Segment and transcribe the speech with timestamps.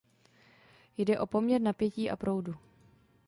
[0.97, 2.55] Jde o poměr napětí a proudu.